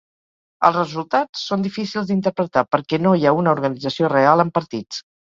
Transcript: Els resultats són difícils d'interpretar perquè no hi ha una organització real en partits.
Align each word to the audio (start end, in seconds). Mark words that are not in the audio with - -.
Els 0.67 0.77
resultats 0.77 1.41
són 1.49 1.65
difícils 1.67 2.07
d'interpretar 2.11 2.63
perquè 2.75 2.99
no 3.07 3.11
hi 3.19 3.27
ha 3.27 3.33
una 3.41 3.53
organització 3.57 4.09
real 4.15 4.43
en 4.45 4.51
partits. 4.57 5.03